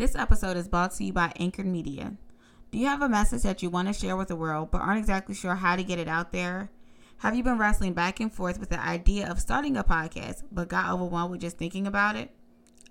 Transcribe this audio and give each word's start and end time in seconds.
This 0.00 0.14
episode 0.14 0.56
is 0.56 0.66
brought 0.66 0.92
to 0.92 1.04
you 1.04 1.12
by 1.12 1.30
Anchored 1.38 1.66
Media. 1.66 2.14
Do 2.70 2.78
you 2.78 2.86
have 2.86 3.02
a 3.02 3.08
message 3.10 3.42
that 3.42 3.62
you 3.62 3.68
want 3.68 3.86
to 3.86 3.92
share 3.92 4.16
with 4.16 4.28
the 4.28 4.34
world 4.34 4.70
but 4.70 4.80
aren't 4.80 4.98
exactly 4.98 5.34
sure 5.34 5.56
how 5.56 5.76
to 5.76 5.84
get 5.84 5.98
it 5.98 6.08
out 6.08 6.32
there? 6.32 6.70
Have 7.18 7.36
you 7.36 7.42
been 7.42 7.58
wrestling 7.58 7.92
back 7.92 8.18
and 8.18 8.32
forth 8.32 8.58
with 8.58 8.70
the 8.70 8.80
idea 8.80 9.30
of 9.30 9.38
starting 9.38 9.76
a 9.76 9.84
podcast 9.84 10.42
but 10.50 10.70
got 10.70 10.90
overwhelmed 10.90 11.32
with 11.32 11.42
just 11.42 11.58
thinking 11.58 11.86
about 11.86 12.16
it? 12.16 12.30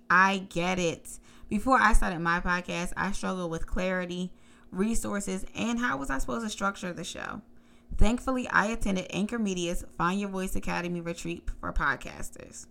I 0.08 0.46
get 0.50 0.78
it. 0.78 1.18
Before 1.48 1.80
I 1.80 1.94
started 1.94 2.20
my 2.20 2.38
podcast, 2.38 2.92
I 2.96 3.10
struggled 3.10 3.50
with 3.50 3.66
clarity, 3.66 4.32
resources, 4.70 5.44
and 5.52 5.80
how 5.80 5.96
was 5.96 6.10
I 6.10 6.18
supposed 6.18 6.44
to 6.44 6.48
structure 6.48 6.92
the 6.92 7.02
show. 7.02 7.42
Thankfully, 7.98 8.46
I 8.50 8.66
attended 8.66 9.08
Anchored 9.10 9.40
Media's 9.40 9.84
Find 9.98 10.20
Your 10.20 10.30
Voice 10.30 10.54
Academy 10.54 11.00
retreat 11.00 11.50
for 11.60 11.72
podcasters. 11.72 12.66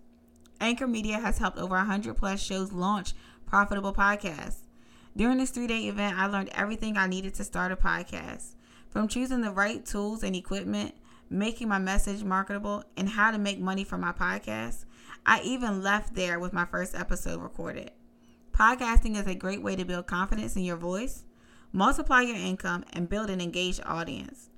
Anchored 0.61 0.89
Media 0.89 1.19
has 1.19 1.37
helped 1.37 1.57
over 1.57 1.75
100 1.75 2.17
plus 2.17 2.41
shows 2.41 2.71
launch 2.71 3.13
profitable 3.45 3.93
podcasts. 3.93 4.65
During 5.15 5.37
this 5.37 5.51
three 5.51 5.67
day 5.67 5.87
event, 5.87 6.17
I 6.17 6.27
learned 6.27 6.49
everything 6.53 6.97
I 6.97 7.07
needed 7.07 7.33
to 7.35 7.43
start 7.43 7.71
a 7.71 7.75
podcast 7.75 8.55
from 8.89 9.07
choosing 9.07 9.41
the 9.41 9.51
right 9.51 9.85
tools 9.85 10.23
and 10.23 10.35
equipment, 10.35 10.95
making 11.29 11.69
my 11.69 11.79
message 11.79 12.23
marketable, 12.23 12.83
and 12.97 13.07
how 13.07 13.31
to 13.31 13.37
make 13.37 13.59
money 13.59 13.83
from 13.83 14.01
my 14.01 14.11
podcast. 14.11 14.85
I 15.25 15.41
even 15.41 15.81
left 15.81 16.15
there 16.15 16.39
with 16.39 16.53
my 16.53 16.65
first 16.65 16.95
episode 16.95 17.41
recorded. 17.41 17.91
Podcasting 18.51 19.15
is 19.15 19.27
a 19.27 19.35
great 19.35 19.61
way 19.61 19.75
to 19.75 19.85
build 19.85 20.07
confidence 20.07 20.55
in 20.55 20.63
your 20.63 20.75
voice, 20.75 21.23
multiply 21.71 22.21
your 22.21 22.35
income, 22.35 22.83
and 22.93 23.07
build 23.07 23.29
an 23.29 23.39
engaged 23.39 23.81
audience. 23.85 24.49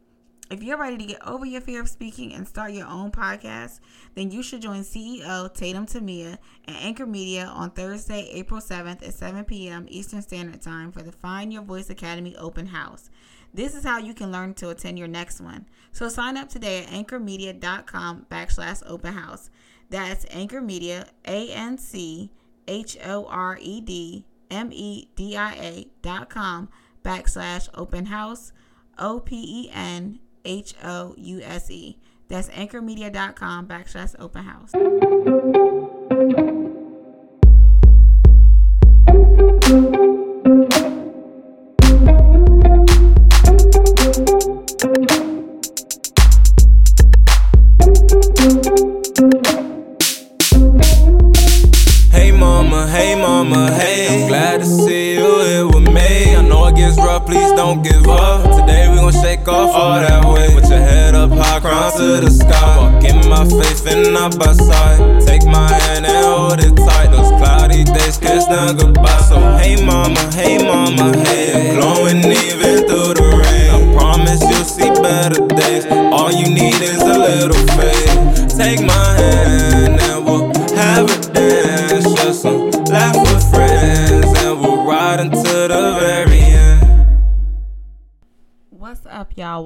If 0.51 0.61
you're 0.61 0.77
ready 0.77 0.97
to 0.97 1.05
get 1.05 1.25
over 1.25 1.45
your 1.45 1.61
fear 1.61 1.79
of 1.79 1.87
speaking 1.87 2.33
and 2.33 2.45
start 2.45 2.73
your 2.73 2.85
own 2.85 3.09
podcast, 3.09 3.79
then 4.15 4.31
you 4.31 4.43
should 4.43 4.61
join 4.61 4.81
CEO 4.81 5.51
Tatum 5.53 5.85
Temia 5.85 6.37
and 6.65 6.75
Anchored 6.75 7.07
Media 7.07 7.45
on 7.45 7.71
Thursday, 7.71 8.27
April 8.33 8.59
7th 8.59 9.01
at 9.07 9.13
7 9.13 9.45
p.m. 9.45 9.85
Eastern 9.87 10.21
Standard 10.21 10.61
Time 10.61 10.91
for 10.91 11.03
the 11.03 11.13
Find 11.13 11.53
Your 11.53 11.61
Voice 11.61 11.89
Academy 11.89 12.35
open 12.35 12.65
house. 12.65 13.09
This 13.53 13.73
is 13.75 13.85
how 13.85 13.99
you 13.99 14.13
can 14.13 14.30
learn 14.30 14.53
to 14.55 14.71
attend 14.71 14.99
your 14.99 15.08
next 15.08 15.39
one. 15.39 15.67
So 15.93 16.09
sign 16.09 16.35
up 16.35 16.49
today 16.49 16.80
at 16.83 16.89
anchoredmedia.com 16.89 18.25
backslash 18.30 18.83
open 18.86 19.13
house. 19.13 19.49
That's 19.89 20.25
Anchored 20.31 20.65
Media, 20.65 21.05
A 21.25 21.49
N 21.53 21.77
C 21.77 22.30
H 22.67 22.97
O 23.05 23.25
R 23.27 23.58
E 23.61 23.80
D 23.80 24.25
M 24.49 24.69
E 24.73 25.08
D 25.15 25.38
I 25.38 25.53
A 25.53 25.88
dot 26.02 26.30
com 26.30 26.67
backslash 27.05 27.69
open 27.73 28.08
house, 28.08 28.52
O 28.99 29.21
P 29.21 29.38
E 29.38 29.71
N 29.73 30.19
H 30.45 30.73
O 30.84 31.16
U 31.17 31.42
S 31.42 31.70
E. 31.72 31.97
That's 32.28 32.50
anchoredmedia.com 32.50 33.67
backslash 33.67 34.16
open 34.20 34.44
house. 34.44 35.61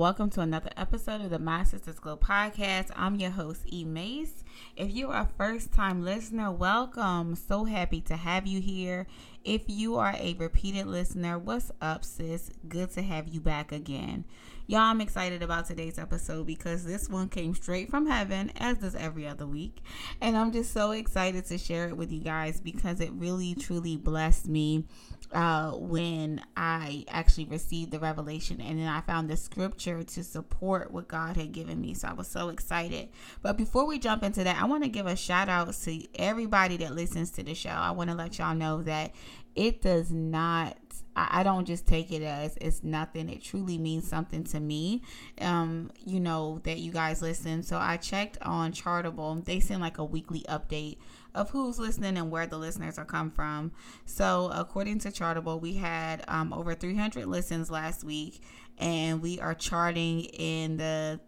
Welcome 0.06 0.30
to 0.30 0.42
another 0.42 0.70
episode 0.78 1.22
of 1.22 1.32
the 1.32 1.40
My 1.40 1.64
Sisters 1.64 1.98
Glow 1.98 2.16
podcast. 2.16 2.92
I'm 2.96 3.16
your 3.16 3.32
host, 3.32 3.62
E. 3.66 3.84
Mase. 3.84 4.44
If 4.78 4.94
you 4.94 5.10
are 5.10 5.22
a 5.22 5.30
first 5.36 5.74
time 5.74 6.04
listener, 6.04 6.52
welcome. 6.52 7.34
So 7.34 7.64
happy 7.64 8.02
to 8.02 8.16
have 8.16 8.46
you 8.46 8.62
here. 8.62 9.08
If 9.46 9.66
you 9.68 9.98
are 9.98 10.16
a 10.18 10.34
repeated 10.40 10.88
listener, 10.88 11.38
what's 11.38 11.72
up, 11.80 12.04
sis? 12.04 12.50
Good 12.68 12.90
to 12.94 13.04
have 13.04 13.28
you 13.28 13.40
back 13.40 13.72
again. 13.72 14.26
Y'all, 14.66 14.80
I'm 14.80 15.02
excited 15.02 15.44
about 15.44 15.68
today's 15.68 16.00
episode 16.00 16.48
because 16.48 16.84
this 16.84 17.08
one 17.08 17.30
came 17.30 17.54
straight 17.54 17.92
from 17.92 18.08
heaven, 18.08 18.52
as 18.58 18.80
does 18.80 18.96
every 18.96 19.28
other 19.28 19.46
week. 19.46 19.84
And 20.20 20.36
I'm 20.36 20.52
just 20.52 20.74
so 20.74 20.90
excited 20.90 21.46
to 21.46 21.60
share 21.60 21.88
it 21.88 21.96
with 21.96 22.12
you 22.12 22.22
guys 22.22 22.60
because 22.60 23.00
it 23.00 23.12
really, 23.14 23.54
truly 23.54 23.96
blessed 23.96 24.48
me 24.48 24.86
uh, 25.32 25.72
when 25.74 26.42
I 26.58 27.06
actually 27.08 27.46
received 27.46 27.92
the 27.92 28.00
revelation 28.00 28.62
and 28.62 28.80
then 28.80 28.88
I 28.88 29.02
found 29.02 29.30
the 29.30 29.38
scripture 29.38 30.02
to 30.02 30.24
support 30.24 30.92
what 30.92 31.08
God 31.08 31.36
had 31.36 31.52
given 31.52 31.80
me. 31.80 31.94
So 31.94 32.08
I 32.08 32.14
was 32.14 32.28
so 32.28 32.50
excited. 32.50 33.10
But 33.44 33.58
before 33.58 33.86
we 33.86 34.00
jump 34.00 34.24
into 34.24 34.44
that, 34.44 34.60
I 34.60 34.66
want 34.66 34.84
to 34.84 34.90
give 34.90 35.06
a 35.06 35.16
shout 35.16 35.50
out 35.50 35.72
to 35.74 36.16
everybody 36.16 36.78
that 36.78 36.96
listens 36.96 37.30
to 37.32 37.44
the 37.44 37.54
show. 37.54 37.70
I 37.70 37.92
want 37.92 38.10
to 38.10 38.16
let 38.16 38.40
y'all 38.40 38.56
know 38.56 38.82
that 38.84 39.14
it 39.56 39.82
does 39.82 40.12
not 40.12 40.78
I, 41.18 41.44
don't 41.44 41.66
just 41.66 41.88
take 41.88 42.12
it 42.12 42.22
as 42.22 42.58
it's 42.60 42.84
nothing. 42.84 43.30
It 43.30 43.42
truly 43.42 43.78
means 43.78 44.08
something 44.08 44.44
to 44.46 44.60
me. 44.60 45.02
Um, 45.40 45.92
you 46.06 46.20
know, 46.20 46.60
that 46.64 46.80
you 46.80 46.92
guys 46.92 47.22
listen. 47.22 47.64
So 47.64 47.78
I 47.78 47.98
checked 47.98 48.38
on 48.42 48.74
Chartable. 48.74 49.44
They 49.46 49.62
send 49.62 49.82
like 49.82 49.98
a 49.98 50.04
weekly 50.04 50.44
update 50.50 50.98
of 51.34 51.50
who's 51.52 51.80
listening 51.80 52.18
and 52.18 52.32
where 52.32 52.48
the 52.48 52.58
listeners 52.58 52.98
are 52.98 53.06
come 53.06 53.32
from. 53.32 53.72
So 54.06 54.52
according 54.54 55.00
to 55.00 55.10
Chartable, 55.10 55.62
we 55.62 55.76
had 55.76 56.24
um, 56.28 56.52
over 56.52 56.74
300 56.74 57.26
listens 57.26 57.72
last 57.72 58.04
week, 58.04 58.42
and 58.78 59.22
we 59.22 59.40
are 59.40 59.54
charting 59.54 60.22
in 60.22 60.78
the 60.78 61.20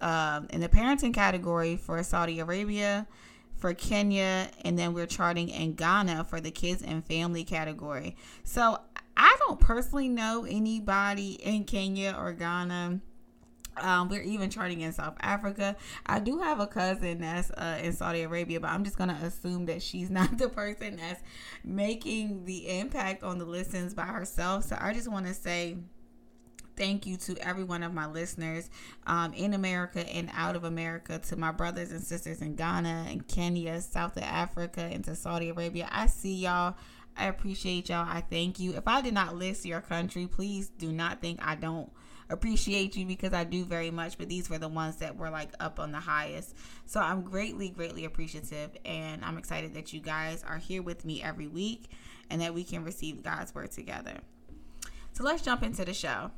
um, 0.00 0.46
in 0.50 0.60
the 0.60 0.68
parenting 0.68 1.12
category 1.12 1.76
for 1.76 2.00
Saudi 2.04 2.38
Arabia, 2.38 3.06
for 3.58 3.74
Kenya, 3.74 4.50
and 4.64 4.78
then 4.78 4.94
we're 4.94 5.06
charting 5.06 5.48
in 5.48 5.74
Ghana 5.74 6.24
for 6.24 6.40
the 6.40 6.50
kids 6.50 6.82
and 6.82 7.04
family 7.04 7.44
category. 7.44 8.16
So 8.44 8.78
I 9.16 9.36
don't 9.40 9.58
personally 9.58 10.08
know 10.08 10.46
anybody 10.48 11.32
in 11.32 11.64
Kenya 11.64 12.16
or 12.18 12.32
Ghana. 12.32 13.00
Um, 13.80 14.08
we're 14.08 14.22
even 14.22 14.50
charting 14.50 14.80
in 14.80 14.92
South 14.92 15.16
Africa. 15.20 15.76
I 16.06 16.18
do 16.18 16.38
have 16.38 16.60
a 16.60 16.66
cousin 16.66 17.20
that's 17.20 17.50
uh, 17.50 17.80
in 17.82 17.92
Saudi 17.92 18.22
Arabia, 18.22 18.60
but 18.60 18.70
I'm 18.70 18.84
just 18.84 18.96
gonna 18.96 19.18
assume 19.22 19.66
that 19.66 19.82
she's 19.82 20.10
not 20.18 20.38
the 20.38 20.48
person 20.48 20.96
that's 20.96 21.22
making 21.64 22.44
the 22.44 22.78
impact 22.78 23.22
on 23.22 23.38
the 23.38 23.44
listens 23.44 23.94
by 23.94 24.06
herself. 24.06 24.64
So 24.64 24.76
I 24.80 24.92
just 24.92 25.08
want 25.08 25.26
to 25.26 25.34
say 25.34 25.78
thank 26.78 27.06
you 27.06 27.16
to 27.16 27.36
every 27.46 27.64
one 27.64 27.82
of 27.82 27.92
my 27.92 28.06
listeners 28.06 28.70
um, 29.06 29.32
in 29.34 29.52
America 29.52 30.08
and 30.08 30.30
out 30.32 30.54
of 30.54 30.64
America, 30.64 31.18
to 31.18 31.36
my 31.36 31.50
brothers 31.50 31.90
and 31.90 32.02
sisters 32.02 32.40
in 32.40 32.54
Ghana 32.54 33.06
and 33.08 33.26
Kenya, 33.26 33.80
South 33.80 34.16
Africa, 34.16 34.82
and 34.82 35.04
to 35.04 35.16
Saudi 35.16 35.48
Arabia. 35.48 35.88
I 35.90 36.06
see 36.06 36.36
y'all. 36.36 36.76
I 37.16 37.26
appreciate 37.26 37.88
y'all. 37.88 38.06
I 38.08 38.22
thank 38.30 38.60
you. 38.60 38.74
If 38.74 38.86
I 38.86 39.00
did 39.00 39.12
not 39.12 39.34
list 39.34 39.66
your 39.66 39.80
country, 39.80 40.28
please 40.28 40.68
do 40.68 40.92
not 40.92 41.20
think 41.20 41.40
I 41.42 41.56
don't 41.56 41.90
appreciate 42.30 42.94
you 42.96 43.06
because 43.06 43.32
I 43.32 43.42
do 43.42 43.64
very 43.64 43.90
much. 43.90 44.16
But 44.16 44.28
these 44.28 44.48
were 44.48 44.58
the 44.58 44.68
ones 44.68 44.96
that 44.98 45.16
were 45.16 45.30
like 45.30 45.50
up 45.58 45.80
on 45.80 45.90
the 45.90 45.98
highest. 45.98 46.54
So 46.86 47.00
I'm 47.00 47.22
greatly, 47.22 47.70
greatly 47.70 48.04
appreciative. 48.04 48.70
And 48.84 49.24
I'm 49.24 49.36
excited 49.36 49.74
that 49.74 49.92
you 49.92 49.98
guys 49.98 50.44
are 50.46 50.58
here 50.58 50.82
with 50.82 51.04
me 51.04 51.24
every 51.24 51.48
week 51.48 51.90
and 52.30 52.40
that 52.40 52.54
we 52.54 52.62
can 52.62 52.84
receive 52.84 53.24
God's 53.24 53.52
word 53.52 53.72
together. 53.72 54.18
So 55.12 55.24
let's 55.24 55.42
jump 55.42 55.64
into 55.64 55.84
the 55.84 55.94
show. 55.94 56.30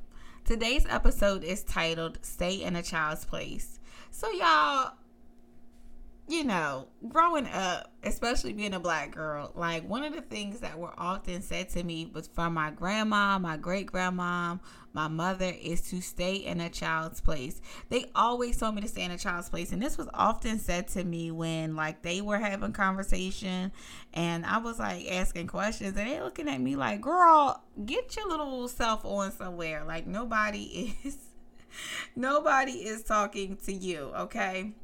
Today's 0.44 0.84
episode 0.88 1.44
is 1.44 1.62
titled 1.62 2.18
Stay 2.22 2.62
in 2.62 2.74
a 2.74 2.82
Child's 2.82 3.24
Place. 3.24 3.78
So, 4.10 4.30
y'all, 4.32 4.94
you 6.30 6.44
know, 6.44 6.86
growing 7.08 7.46
up, 7.48 7.92
especially 8.04 8.52
being 8.52 8.72
a 8.72 8.78
black 8.78 9.10
girl, 9.10 9.50
like 9.56 9.88
one 9.88 10.04
of 10.04 10.14
the 10.14 10.20
things 10.20 10.60
that 10.60 10.78
were 10.78 10.94
often 10.96 11.42
said 11.42 11.68
to 11.70 11.82
me 11.82 12.08
was 12.14 12.28
from 12.28 12.54
my 12.54 12.70
grandma, 12.70 13.36
my 13.36 13.56
great 13.56 13.86
grandma, 13.86 14.56
my 14.92 15.08
mother 15.08 15.52
is 15.60 15.80
to 15.90 16.00
stay 16.00 16.36
in 16.36 16.60
a 16.60 16.68
child's 16.68 17.20
place. 17.20 17.60
They 17.88 18.06
always 18.14 18.58
told 18.58 18.76
me 18.76 18.82
to 18.82 18.88
stay 18.88 19.02
in 19.02 19.10
a 19.10 19.18
child's 19.18 19.48
place. 19.48 19.72
And 19.72 19.82
this 19.82 19.98
was 19.98 20.08
often 20.14 20.60
said 20.60 20.86
to 20.88 21.02
me 21.02 21.32
when 21.32 21.74
like 21.74 22.02
they 22.02 22.20
were 22.20 22.38
having 22.38 22.72
conversation 22.72 23.72
and 24.14 24.46
I 24.46 24.58
was 24.58 24.78
like 24.78 25.10
asking 25.10 25.48
questions 25.48 25.96
and 25.96 26.08
they 26.08 26.20
looking 26.20 26.48
at 26.48 26.60
me 26.60 26.76
like, 26.76 27.00
girl, 27.00 27.60
get 27.84 28.14
your 28.14 28.28
little 28.28 28.68
self 28.68 29.04
on 29.04 29.32
somewhere. 29.32 29.84
Like 29.84 30.06
nobody 30.06 30.96
is 31.04 31.18
nobody 32.14 32.72
is 32.72 33.02
talking 33.02 33.56
to 33.64 33.72
you, 33.72 34.12
okay? 34.16 34.74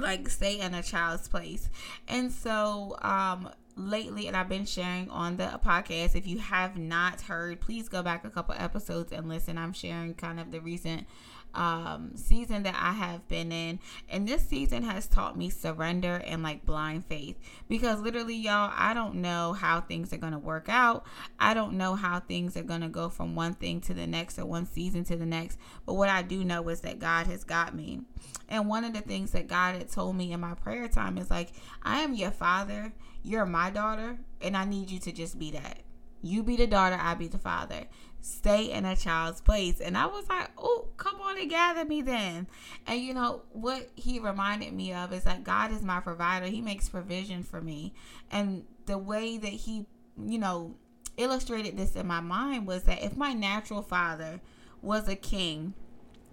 Like 0.00 0.28
stay 0.28 0.60
in 0.60 0.74
a 0.74 0.82
child's 0.82 1.28
place. 1.28 1.68
And 2.06 2.32
so 2.32 2.96
um 3.02 3.50
lately 3.78 4.26
and 4.26 4.36
I've 4.36 4.48
been 4.48 4.66
sharing 4.66 5.08
on 5.08 5.36
the 5.36 5.60
podcast. 5.64 6.16
If 6.16 6.26
you 6.26 6.38
have 6.38 6.76
not 6.76 7.22
heard, 7.22 7.60
please 7.60 7.88
go 7.88 8.02
back 8.02 8.24
a 8.24 8.30
couple 8.30 8.54
episodes 8.58 9.12
and 9.12 9.28
listen. 9.28 9.56
I'm 9.56 9.72
sharing 9.72 10.14
kind 10.14 10.40
of 10.40 10.50
the 10.50 10.60
recent 10.60 11.06
um, 11.54 12.12
season 12.14 12.62
that 12.64 12.74
I 12.78 12.92
have 12.92 13.26
been 13.28 13.52
in. 13.52 13.80
And 14.08 14.28
this 14.28 14.42
season 14.42 14.82
has 14.82 15.06
taught 15.06 15.36
me 15.36 15.50
surrender 15.50 16.22
and 16.24 16.42
like 16.42 16.66
blind 16.66 17.06
faith. 17.06 17.38
Because 17.68 18.00
literally, 18.00 18.36
y'all, 18.36 18.72
I 18.74 18.94
don't 18.94 19.16
know 19.16 19.54
how 19.54 19.80
things 19.80 20.12
are 20.12 20.18
going 20.18 20.32
to 20.32 20.38
work 20.38 20.68
out. 20.68 21.06
I 21.38 21.54
don't 21.54 21.74
know 21.74 21.94
how 21.94 22.20
things 22.20 22.56
are 22.56 22.62
going 22.62 22.82
to 22.82 22.88
go 22.88 23.08
from 23.08 23.34
one 23.34 23.54
thing 23.54 23.80
to 23.82 23.94
the 23.94 24.06
next 24.06 24.38
or 24.38 24.46
one 24.46 24.66
season 24.66 25.04
to 25.04 25.16
the 25.16 25.26
next. 25.26 25.58
But 25.86 25.94
what 25.94 26.08
I 26.08 26.22
do 26.22 26.44
know 26.44 26.68
is 26.68 26.80
that 26.82 26.98
God 26.98 27.26
has 27.26 27.44
got 27.44 27.74
me. 27.74 28.02
And 28.48 28.68
one 28.68 28.84
of 28.84 28.92
the 28.92 29.00
things 29.00 29.32
that 29.32 29.46
God 29.46 29.74
had 29.76 29.90
told 29.90 30.16
me 30.16 30.32
in 30.32 30.40
my 30.40 30.54
prayer 30.54 30.88
time 30.88 31.18
is 31.18 31.30
like, 31.30 31.50
I 31.82 32.00
am 32.00 32.14
your 32.14 32.30
father, 32.30 32.92
you're 33.22 33.46
my 33.46 33.70
daughter, 33.70 34.18
and 34.40 34.56
I 34.56 34.64
need 34.64 34.90
you 34.90 34.98
to 35.00 35.12
just 35.12 35.38
be 35.38 35.50
that. 35.52 35.80
You 36.22 36.42
be 36.42 36.56
the 36.56 36.66
daughter, 36.66 36.98
I 37.00 37.14
be 37.14 37.28
the 37.28 37.38
father 37.38 37.84
stay 38.20 38.70
in 38.70 38.84
a 38.84 38.96
child's 38.96 39.40
place. 39.40 39.80
And 39.80 39.96
I 39.96 40.06
was 40.06 40.28
like, 40.28 40.50
oh, 40.58 40.88
come 40.96 41.20
on 41.20 41.38
and 41.38 41.50
gather 41.50 41.84
me 41.84 42.02
then. 42.02 42.46
And 42.86 43.00
you 43.00 43.14
know, 43.14 43.42
what 43.52 43.88
he 43.94 44.18
reminded 44.18 44.72
me 44.72 44.92
of 44.92 45.12
is 45.12 45.24
that 45.24 45.44
God 45.44 45.72
is 45.72 45.82
my 45.82 46.00
provider. 46.00 46.46
He 46.46 46.60
makes 46.60 46.88
provision 46.88 47.42
for 47.42 47.60
me. 47.60 47.94
And 48.30 48.64
the 48.86 48.98
way 48.98 49.38
that 49.38 49.48
he, 49.48 49.86
you 50.20 50.38
know, 50.38 50.74
illustrated 51.16 51.76
this 51.76 51.96
in 51.96 52.06
my 52.06 52.20
mind 52.20 52.66
was 52.66 52.84
that 52.84 53.02
if 53.02 53.16
my 53.16 53.32
natural 53.32 53.82
father 53.82 54.40
was 54.82 55.08
a 55.08 55.16
king, 55.16 55.74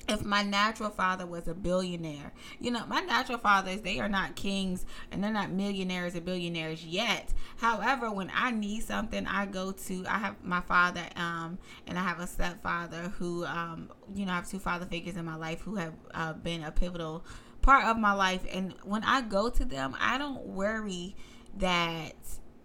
if 0.07 0.24
my 0.24 0.44
natural 0.44 0.90
father 0.90 1.25
was 1.25 1.48
a 1.48 1.54
billionaire, 1.54 2.31
you 2.60 2.72
know, 2.72 2.86
my 2.88 3.02
natural 3.02 3.38
fathers, 3.38 3.81
they 3.81 4.00
are 4.00 4.10
not 4.10 4.36
kings 4.36 4.86
and 5.12 5.24
they're 5.24 5.31
not 5.31 5.52
millionaires 5.52 6.16
or 6.16 6.22
billionaires 6.22 6.86
yet. 6.86 7.34
However, 7.57 8.12
when 8.12 8.31
I 8.34 8.52
need 8.52 8.84
something, 8.84 9.25
I 9.25 9.46
go 9.46 9.72
to, 9.72 10.06
I 10.07 10.19
have 10.19 10.36
my 10.44 10.62
father, 10.62 11.04
um, 11.16 11.57
and 11.88 11.98
I 11.98 12.04
have 12.04 12.19
a 12.19 12.28
stepfather 12.28 13.13
who, 13.18 13.46
um, 13.46 13.90
you 14.13 14.25
know, 14.25 14.34
I 14.34 14.36
have 14.36 14.50
two 14.50 14.60
father 14.60 14.86
figures 14.86 15.16
in 15.16 15.25
my 15.25 15.36
life 15.36 15.62
who 15.62 15.75
have 15.75 15.94
uh, 16.13 16.34
been 16.34 16.63
a 16.63 16.72
pivotal 16.72 17.25
part 17.62 17.86
of 17.86 17.98
my 17.98 18.13
life. 18.13 18.46
And 18.52 18.75
when 18.84 19.04
I 19.04 19.22
go 19.22 19.50
to 19.50 19.66
them, 19.66 19.96
I 20.00 20.18
don't 20.18 20.46
worry 20.46 21.16
that 21.57 22.13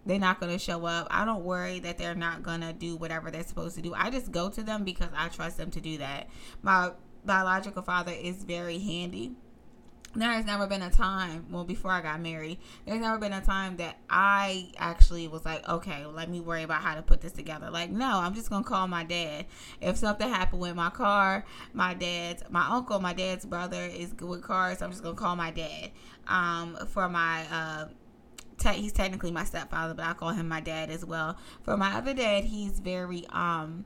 they're 0.05 0.19
not 0.19 0.39
going 0.39 0.51
to 0.51 0.59
show 0.59 0.85
up. 0.85 1.07
I 1.09 1.25
don't 1.25 1.43
worry 1.43 1.79
that 1.79 1.97
they're 1.97 2.15
not 2.15 2.43
going 2.43 2.61
to 2.61 2.73
do 2.73 2.95
whatever 2.97 3.31
they're 3.31 3.43
supposed 3.43 3.75
to 3.75 3.81
do. 3.81 3.93
I 3.93 4.09
just 4.09 4.31
go 4.31 4.49
to 4.49 4.63
them 4.63 4.83
because 4.83 5.09
I 5.15 5.29
trust 5.29 5.57
them 5.57 5.71
to 5.71 5.81
do 5.81 5.97
that. 5.99 6.29
My 6.61 6.91
biological 7.25 7.83
father 7.83 8.11
is 8.11 8.43
very 8.43 8.79
handy. 8.79 9.33
There 10.13 10.29
has 10.29 10.45
never 10.45 10.67
been 10.67 10.81
a 10.81 10.89
time, 10.89 11.45
well, 11.49 11.63
before 11.63 11.89
I 11.91 12.01
got 12.01 12.19
married, 12.19 12.57
there's 12.85 12.99
never 12.99 13.17
been 13.17 13.31
a 13.31 13.39
time 13.39 13.77
that 13.77 13.97
I 14.09 14.71
actually 14.77 15.29
was 15.29 15.45
like, 15.45 15.67
okay, 15.69 16.05
let 16.05 16.29
me 16.29 16.41
worry 16.41 16.63
about 16.63 16.81
how 16.81 16.95
to 16.95 17.01
put 17.01 17.21
this 17.21 17.31
together. 17.31 17.69
Like, 17.69 17.91
no, 17.91 18.19
I'm 18.19 18.33
just 18.33 18.49
going 18.49 18.63
to 18.63 18.69
call 18.69 18.89
my 18.89 19.05
dad. 19.05 19.45
If 19.79 19.95
something 19.95 20.27
happened 20.27 20.61
with 20.61 20.75
my 20.75 20.89
car, 20.89 21.45
my 21.71 21.93
dad's, 21.93 22.43
my 22.49 22.67
uncle, 22.67 22.99
my 22.99 23.13
dad's 23.13 23.45
brother 23.45 23.85
is 23.85 24.11
good 24.11 24.27
with 24.27 24.43
cars, 24.43 24.79
so 24.79 24.85
I'm 24.85 24.91
just 24.91 25.01
going 25.01 25.15
to 25.15 25.21
call 25.21 25.37
my 25.37 25.51
dad. 25.51 25.91
Um, 26.27 26.77
for 26.89 27.07
my, 27.07 27.45
uh, 27.49 27.87
te- 28.57 28.81
he's 28.81 28.91
technically 28.91 29.31
my 29.31 29.45
stepfather, 29.45 29.93
but 29.93 30.05
I 30.05 30.11
call 30.11 30.31
him 30.31 30.49
my 30.49 30.59
dad 30.59 30.89
as 30.89 31.05
well. 31.05 31.37
For 31.63 31.77
my 31.77 31.95
other 31.95 32.13
dad, 32.13 32.43
he's 32.43 32.81
very, 32.81 33.25
um, 33.29 33.85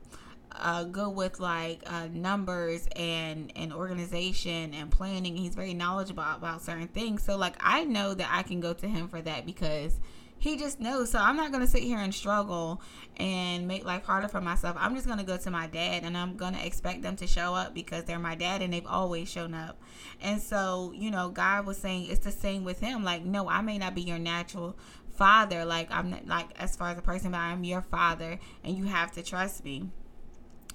uh, 0.58 0.84
good 0.84 1.10
with 1.10 1.40
like 1.40 1.82
uh, 1.86 2.08
numbers 2.12 2.88
and 2.96 3.52
and 3.56 3.72
organization 3.72 4.74
and 4.74 4.90
planning. 4.90 5.36
He's 5.36 5.54
very 5.54 5.74
knowledgeable 5.74 6.24
about 6.24 6.62
certain 6.62 6.88
things. 6.88 7.22
So 7.22 7.36
like 7.36 7.56
I 7.60 7.84
know 7.84 8.14
that 8.14 8.28
I 8.30 8.42
can 8.42 8.60
go 8.60 8.72
to 8.74 8.86
him 8.86 9.08
for 9.08 9.20
that 9.22 9.46
because 9.46 9.98
he 10.38 10.56
just 10.56 10.80
knows. 10.80 11.10
So 11.10 11.18
I'm 11.18 11.36
not 11.36 11.52
gonna 11.52 11.66
sit 11.66 11.82
here 11.82 11.98
and 11.98 12.14
struggle 12.14 12.80
and 13.16 13.66
make 13.66 13.84
life 13.84 14.04
harder 14.04 14.28
for 14.28 14.40
myself. 14.40 14.76
I'm 14.78 14.94
just 14.94 15.06
gonna 15.06 15.24
go 15.24 15.36
to 15.36 15.50
my 15.50 15.66
dad 15.66 16.04
and 16.04 16.16
I'm 16.16 16.36
gonna 16.36 16.62
expect 16.62 17.02
them 17.02 17.16
to 17.16 17.26
show 17.26 17.54
up 17.54 17.74
because 17.74 18.04
they're 18.04 18.18
my 18.18 18.34
dad 18.34 18.62
and 18.62 18.72
they've 18.72 18.86
always 18.86 19.30
shown 19.30 19.54
up. 19.54 19.80
And 20.20 20.40
so 20.40 20.92
you 20.94 21.10
know, 21.10 21.30
God 21.30 21.66
was 21.66 21.78
saying 21.78 22.06
it's 22.10 22.24
the 22.24 22.32
same 22.32 22.64
with 22.64 22.80
him. 22.80 23.04
Like 23.04 23.24
no, 23.24 23.48
I 23.48 23.60
may 23.60 23.78
not 23.78 23.94
be 23.94 24.02
your 24.02 24.18
natural 24.18 24.76
father 25.16 25.64
like 25.64 25.90
i'm 25.90 26.10
not 26.10 26.26
like 26.26 26.46
as 26.60 26.76
far 26.76 26.90
as 26.90 26.98
a 26.98 27.02
person 27.02 27.30
but 27.30 27.38
i'm 27.38 27.64
your 27.64 27.80
father 27.80 28.38
and 28.62 28.76
you 28.76 28.84
have 28.84 29.10
to 29.10 29.22
trust 29.22 29.64
me 29.64 29.88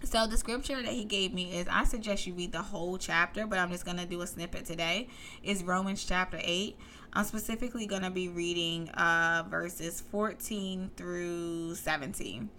so 0.04 0.26
the 0.26 0.38
scripture 0.38 0.82
that 0.82 0.92
he 0.92 1.06
gave 1.06 1.34
me 1.34 1.56
is 1.56 1.68
I 1.70 1.84
suggest 1.84 2.26
you 2.26 2.34
read 2.34 2.52
the 2.52 2.62
whole 2.62 2.98
chapter, 2.98 3.46
but 3.46 3.60
I'm 3.60 3.70
just 3.70 3.86
going 3.86 3.98
to 3.98 4.06
do 4.06 4.22
a 4.22 4.28
snippet 4.28 4.66
today. 4.66 5.08
Is 5.44 5.64
Romans 5.64 6.04
chapter 6.04 6.40
8. 6.42 6.78
I'm 7.14 7.26
specifically 7.26 7.86
going 7.86 8.02
to 8.02 8.10
be 8.10 8.30
reading 8.30 8.90
uh, 8.90 9.44
verses 9.50 10.02
14 10.02 10.92
through 10.96 11.76
17. 11.76 12.50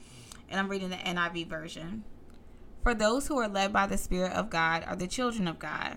And 0.51 0.61
I'm 0.61 0.69
reading 0.69 0.91
the 0.91 0.97
NIV 0.97 1.49
version. 1.49 2.05
For 2.83 2.95
those 2.95 3.27
who 3.27 3.39
are 3.39 3.49
led 3.49 3.73
by 3.73 3.87
the 3.87 3.97
Spirit 3.97 4.33
of 4.33 4.51
God 4.51 4.85
are 4.87 4.97
the 4.97 5.07
children 5.07 5.49
of 5.49 5.59
God. 5.59 5.97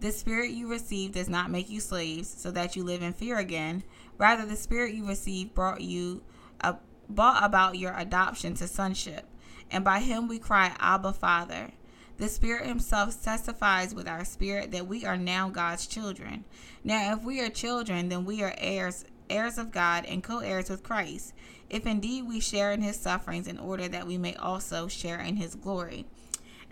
The 0.00 0.12
Spirit 0.12 0.50
you 0.50 0.68
received 0.68 1.14
does 1.14 1.28
not 1.28 1.50
make 1.50 1.70
you 1.70 1.80
slaves 1.80 2.28
so 2.28 2.50
that 2.50 2.76
you 2.76 2.84
live 2.84 3.02
in 3.02 3.12
fear 3.12 3.38
again. 3.38 3.82
Rather, 4.18 4.44
the 4.44 4.56
Spirit 4.56 4.94
you 4.94 5.06
received 5.06 5.54
brought 5.54 5.80
you, 5.80 6.22
uh, 6.60 6.74
brought 7.08 7.42
about 7.42 7.78
your 7.78 7.96
adoption 7.96 8.54
to 8.54 8.68
sonship 8.68 9.24
and 9.70 9.84
by 9.84 10.00
him 10.00 10.28
we 10.28 10.38
cry, 10.38 10.74
Abba, 10.78 11.12
Father. 11.12 11.72
The 12.18 12.28
Spirit 12.30 12.66
Himself 12.66 13.22
testifies 13.22 13.94
with 13.94 14.08
our 14.08 14.24
spirit 14.24 14.70
that 14.70 14.86
we 14.86 15.04
are 15.04 15.18
now 15.18 15.50
God's 15.50 15.86
children. 15.86 16.44
Now, 16.82 17.12
if 17.12 17.22
we 17.22 17.40
are 17.40 17.50
children, 17.50 18.08
then 18.08 18.24
we 18.24 18.42
are 18.42 18.54
heirs, 18.56 19.04
heirs 19.28 19.58
of 19.58 19.70
God, 19.70 20.06
and 20.06 20.22
co 20.22 20.38
heirs 20.38 20.70
with 20.70 20.82
Christ, 20.82 21.34
if 21.68 21.84
indeed 21.86 22.26
we 22.26 22.40
share 22.40 22.72
in 22.72 22.80
His 22.80 22.98
sufferings, 22.98 23.46
in 23.46 23.58
order 23.58 23.86
that 23.88 24.06
we 24.06 24.16
may 24.16 24.34
also 24.34 24.88
share 24.88 25.20
in 25.20 25.36
His 25.36 25.54
glory. 25.54 26.06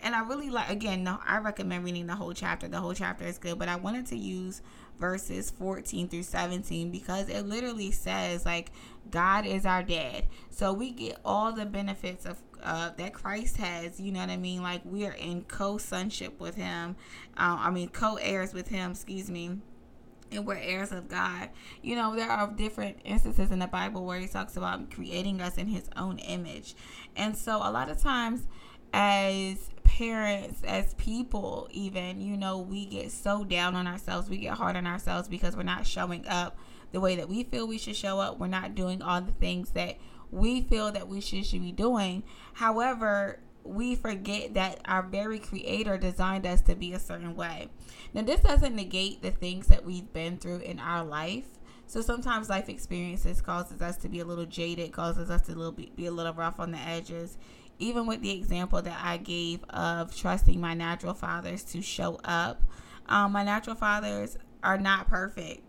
And 0.01 0.15
I 0.15 0.21
really 0.21 0.49
like, 0.49 0.69
again, 0.69 1.03
no, 1.03 1.19
I 1.25 1.37
recommend 1.39 1.83
reading 1.83 2.07
the 2.07 2.15
whole 2.15 2.33
chapter. 2.33 2.67
The 2.67 2.79
whole 2.79 2.93
chapter 2.93 3.25
is 3.25 3.37
good, 3.37 3.57
but 3.57 3.69
I 3.69 3.75
wanted 3.75 4.05
to 4.07 4.17
use 4.17 4.61
verses 4.99 5.51
14 5.51 6.07
through 6.07 6.23
17 6.23 6.91
because 6.91 7.29
it 7.29 7.47
literally 7.47 7.91
says, 7.91 8.45
like, 8.45 8.71
God 9.09 9.45
is 9.45 9.65
our 9.65 9.83
dad. 9.83 10.25
So 10.49 10.73
we 10.73 10.91
get 10.91 11.17
all 11.25 11.51
the 11.51 11.65
benefits 11.65 12.25
of 12.25 12.41
uh, 12.65 12.89
that 12.97 13.13
Christ 13.13 13.57
has. 13.57 13.99
You 13.99 14.11
know 14.11 14.19
what 14.19 14.29
I 14.29 14.37
mean? 14.37 14.61
Like 14.61 14.81
we 14.83 15.05
are 15.05 15.13
in 15.13 15.43
co-sonship 15.43 16.39
with 16.39 16.55
Him. 16.55 16.95
Uh, 17.37 17.57
I 17.59 17.69
mean, 17.69 17.89
co-heirs 17.89 18.53
with 18.53 18.67
Him. 18.67 18.91
Excuse 18.91 19.29
me. 19.29 19.59
And 20.31 20.45
we're 20.45 20.55
heirs 20.55 20.91
of 20.91 21.07
God. 21.07 21.49
You 21.83 21.95
know, 21.95 22.15
there 22.15 22.29
are 22.29 22.51
different 22.51 22.97
instances 23.05 23.51
in 23.51 23.59
the 23.59 23.67
Bible 23.67 24.05
where 24.05 24.19
He 24.19 24.27
talks 24.27 24.57
about 24.57 24.89
creating 24.89 25.39
us 25.39 25.57
in 25.57 25.67
His 25.67 25.87
own 25.95 26.17
image, 26.17 26.75
and 27.15 27.37
so 27.37 27.57
a 27.57 27.69
lot 27.71 27.89
of 27.89 28.01
times, 28.01 28.47
as 28.91 29.69
parents, 29.85 30.61
as 30.65 30.93
people, 30.95 31.67
even 31.71 32.19
you 32.19 32.35
know, 32.35 32.59
we 32.59 32.85
get 32.85 33.11
so 33.11 33.43
down 33.43 33.75
on 33.75 33.87
ourselves. 33.87 34.29
We 34.29 34.37
get 34.37 34.57
hard 34.57 34.75
on 34.75 34.85
ourselves 34.85 35.27
because 35.29 35.55
we're 35.55 35.63
not 35.63 35.87
showing 35.87 36.27
up 36.27 36.57
the 36.91 36.99
way 36.99 37.15
that 37.15 37.29
we 37.29 37.43
feel 37.43 37.67
we 37.67 37.77
should 37.77 37.95
show 37.95 38.19
up. 38.19 38.37
We're 38.39 38.47
not 38.47 38.75
doing 38.75 39.01
all 39.01 39.21
the 39.21 39.31
things 39.31 39.71
that 39.71 39.97
we 40.31 40.61
feel 40.61 40.91
that 40.91 41.07
we 41.07 41.21
should, 41.21 41.45
should 41.45 41.61
be 41.61 41.71
doing. 41.71 42.23
However, 42.53 43.39
we 43.63 43.95
forget 43.95 44.53
that 44.53 44.79
our 44.85 45.03
very 45.03 45.39
creator 45.39 45.97
designed 45.97 46.45
us 46.45 46.61
to 46.61 46.75
be 46.75 46.93
a 46.93 46.99
certain 46.99 47.35
way. 47.35 47.69
Now, 48.13 48.21
this 48.21 48.41
doesn't 48.41 48.75
negate 48.75 49.21
the 49.21 49.31
things 49.31 49.67
that 49.67 49.83
we've 49.83 50.11
been 50.13 50.37
through 50.37 50.59
in 50.59 50.79
our 50.79 51.03
life. 51.03 51.45
So 51.87 52.01
sometimes 52.01 52.49
life 52.49 52.67
experiences 52.69 53.41
causes 53.41 53.81
us 53.81 53.97
to 53.97 54.09
be 54.09 54.19
a 54.19 54.25
little 54.25 54.45
jaded, 54.45 54.91
causes 54.91 55.29
us 55.29 55.43
to 55.43 55.71
be 55.95 56.05
a 56.05 56.11
little 56.11 56.33
rough 56.33 56.59
on 56.59 56.71
the 56.71 56.79
edges. 56.79 57.37
Even 57.79 58.07
with 58.07 58.21
the 58.21 58.31
example 58.31 58.81
that 58.81 58.99
I 59.03 59.17
gave 59.17 59.63
of 59.65 60.15
trusting 60.15 60.59
my 60.59 60.73
natural 60.73 61.13
fathers 61.13 61.63
to 61.65 61.81
show 61.81 62.19
up, 62.23 62.61
um, 63.07 63.33
my 63.33 63.43
natural 63.43 63.75
fathers 63.75 64.37
are 64.63 64.77
not 64.77 65.07
perfect. 65.07 65.61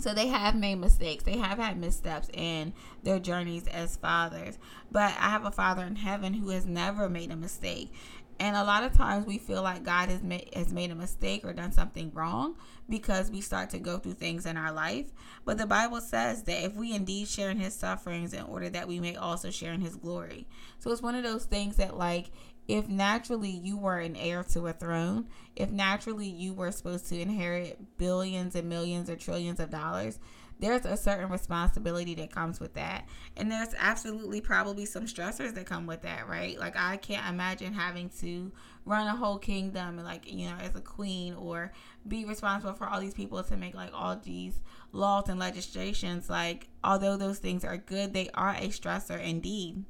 So 0.00 0.14
they 0.14 0.28
have 0.28 0.54
made 0.54 0.76
mistakes. 0.76 1.24
They 1.24 1.38
have 1.38 1.58
had 1.58 1.78
missteps 1.78 2.30
in 2.32 2.72
their 3.02 3.18
journeys 3.18 3.66
as 3.66 3.96
fathers. 3.96 4.58
But 4.90 5.12
I 5.18 5.30
have 5.30 5.44
a 5.44 5.50
father 5.50 5.82
in 5.82 5.96
heaven 5.96 6.34
who 6.34 6.50
has 6.50 6.66
never 6.66 7.08
made 7.08 7.32
a 7.32 7.36
mistake. 7.36 7.92
And 8.40 8.54
a 8.54 8.62
lot 8.62 8.84
of 8.84 8.92
times 8.92 9.26
we 9.26 9.38
feel 9.38 9.62
like 9.62 9.82
God 9.82 10.08
has 10.10 10.22
made 10.22 10.50
has 10.54 10.72
made 10.72 10.90
a 10.90 10.94
mistake 10.94 11.44
or 11.44 11.52
done 11.52 11.72
something 11.72 12.12
wrong 12.14 12.54
because 12.88 13.30
we 13.30 13.40
start 13.40 13.70
to 13.70 13.78
go 13.78 13.98
through 13.98 14.14
things 14.14 14.46
in 14.46 14.56
our 14.56 14.72
life. 14.72 15.06
But 15.44 15.58
the 15.58 15.66
Bible 15.66 16.00
says 16.00 16.44
that 16.44 16.64
if 16.64 16.74
we 16.74 16.94
indeed 16.94 17.28
share 17.28 17.50
in 17.50 17.58
his 17.58 17.74
sufferings 17.74 18.32
in 18.32 18.44
order 18.44 18.68
that 18.70 18.86
we 18.86 19.00
may 19.00 19.16
also 19.16 19.50
share 19.50 19.72
in 19.72 19.80
his 19.80 19.96
glory. 19.96 20.46
So 20.78 20.92
it's 20.92 21.02
one 21.02 21.16
of 21.16 21.24
those 21.24 21.46
things 21.46 21.76
that 21.76 21.96
like 21.96 22.30
if 22.68 22.86
naturally 22.86 23.50
you 23.50 23.78
were 23.78 23.98
an 23.98 24.14
heir 24.14 24.44
to 24.44 24.66
a 24.66 24.72
throne, 24.74 25.26
if 25.56 25.70
naturally 25.70 26.28
you 26.28 26.52
were 26.52 26.70
supposed 26.70 27.08
to 27.08 27.18
inherit 27.18 27.96
billions 27.96 28.54
and 28.54 28.68
millions 28.68 29.08
or 29.08 29.16
trillions 29.16 29.58
of 29.58 29.70
dollars, 29.70 30.18
there's 30.60 30.84
a 30.84 30.96
certain 30.96 31.28
responsibility 31.28 32.14
that 32.16 32.32
comes 32.32 32.60
with 32.60 32.74
that. 32.74 33.06
And 33.36 33.50
there's 33.50 33.74
absolutely 33.78 34.40
probably 34.40 34.84
some 34.86 35.04
stressors 35.04 35.54
that 35.54 35.66
come 35.66 35.86
with 35.86 36.02
that, 36.02 36.28
right? 36.28 36.58
Like 36.58 36.76
I 36.76 36.96
can't 36.96 37.28
imagine 37.28 37.72
having 37.72 38.10
to 38.20 38.52
run 38.84 39.06
a 39.06 39.16
whole 39.16 39.38
kingdom 39.38 40.02
like, 40.02 40.30
you 40.30 40.48
know, 40.48 40.56
as 40.60 40.74
a 40.74 40.80
queen 40.80 41.34
or 41.34 41.72
be 42.06 42.24
responsible 42.24 42.72
for 42.72 42.88
all 42.88 43.00
these 43.00 43.14
people 43.14 43.42
to 43.42 43.56
make 43.56 43.74
like 43.74 43.90
all 43.92 44.16
these 44.16 44.60
laws 44.92 45.28
and 45.28 45.38
legislations. 45.38 46.28
Like 46.28 46.68
although 46.82 47.16
those 47.16 47.38
things 47.38 47.64
are 47.64 47.76
good, 47.76 48.12
they 48.12 48.28
are 48.34 48.54
a 48.54 48.68
stressor 48.68 49.22
indeed. 49.22 49.84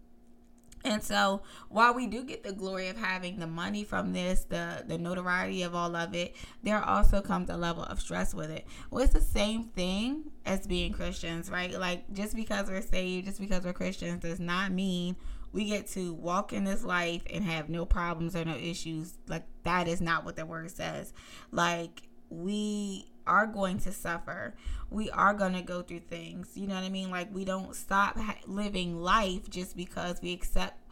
And 0.84 1.02
so 1.02 1.42
while 1.68 1.94
we 1.94 2.06
do 2.06 2.24
get 2.24 2.42
the 2.42 2.52
glory 2.52 2.88
of 2.88 2.96
having 2.96 3.38
the 3.38 3.46
money 3.46 3.84
from 3.84 4.12
this, 4.12 4.44
the 4.44 4.84
the 4.86 4.98
notoriety 4.98 5.62
of 5.62 5.74
all 5.74 5.96
of 5.96 6.14
it, 6.14 6.34
there 6.62 6.82
also 6.82 7.20
comes 7.20 7.50
a 7.50 7.56
level 7.56 7.82
of 7.84 8.00
stress 8.00 8.34
with 8.34 8.50
it. 8.50 8.66
Well, 8.90 9.02
it's 9.02 9.12
the 9.12 9.20
same 9.20 9.64
thing 9.64 10.30
as 10.46 10.66
being 10.66 10.92
Christians, 10.92 11.50
right? 11.50 11.72
Like 11.78 12.12
just 12.12 12.34
because 12.36 12.68
we're 12.68 12.82
saved, 12.82 13.26
just 13.26 13.40
because 13.40 13.64
we're 13.64 13.72
Christians 13.72 14.22
does 14.22 14.40
not 14.40 14.72
mean 14.72 15.16
we 15.52 15.64
get 15.64 15.86
to 15.88 16.12
walk 16.14 16.52
in 16.52 16.64
this 16.64 16.84
life 16.84 17.22
and 17.32 17.44
have 17.44 17.68
no 17.68 17.84
problems 17.84 18.36
or 18.36 18.44
no 18.44 18.56
issues. 18.56 19.14
Like 19.26 19.44
that 19.64 19.88
is 19.88 20.00
not 20.00 20.24
what 20.24 20.36
the 20.36 20.46
word 20.46 20.70
says. 20.70 21.12
Like 21.50 22.02
we 22.30 23.10
are 23.28 23.46
going 23.46 23.78
to 23.80 23.92
suffer. 23.92 24.54
We 24.90 25.10
are 25.10 25.34
going 25.34 25.52
to 25.52 25.62
go 25.62 25.82
through 25.82 26.00
things. 26.00 26.56
You 26.56 26.66
know 26.66 26.74
what 26.74 26.84
I 26.84 26.88
mean? 26.88 27.10
Like 27.10 27.32
we 27.32 27.44
don't 27.44 27.74
stop 27.76 28.16
ha- 28.16 28.38
living 28.46 29.00
life 29.00 29.48
just 29.50 29.76
because 29.76 30.20
we 30.22 30.32
accept 30.32 30.82